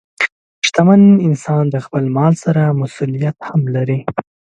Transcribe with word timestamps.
شتمن 0.65 1.01
انسان 1.27 1.63
د 1.69 1.75
خپل 1.85 2.03
مال 2.15 2.33
سره 2.43 2.77
مسؤلیت 2.81 3.37
هم 3.49 3.61
لري. 3.75 3.99